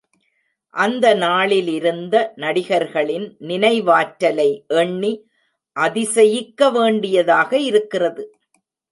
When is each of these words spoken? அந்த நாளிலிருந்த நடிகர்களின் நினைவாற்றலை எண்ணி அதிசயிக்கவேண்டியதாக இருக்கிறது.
அந்த 0.73 1.15
நாளிலிருந்த 1.15 2.15
நடிகர்களின் 2.35 3.27
நினைவாற்றலை 3.41 4.47
எண்ணி 4.75 5.11
அதிசயிக்கவேண்டியதாக 5.75 7.53
இருக்கிறது. 7.53 8.23